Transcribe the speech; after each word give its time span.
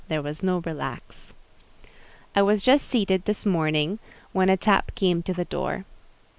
there 0.07 0.23
was 0.23 0.41
no 0.41 0.57
relax. 0.65 1.31
I 2.35 2.41
was 2.41 2.63
just 2.63 2.87
seated 2.87 3.25
this 3.25 3.45
morning, 3.45 3.99
when 4.33 4.49
a 4.49 4.57
tap 4.57 4.95
came 4.95 5.21
to 5.21 5.33
the 5.35 5.45
door. 5.45 5.85